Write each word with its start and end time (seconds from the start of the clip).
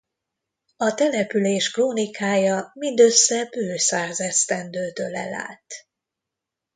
A 0.77 0.93
település 0.93 1.71
krónikája 1.71 2.71
mindössze 2.73 3.45
bő 3.49 3.77
száz 3.77 4.19
esztendőt 4.21 4.99
ölel 4.99 5.33
át. 5.33 5.73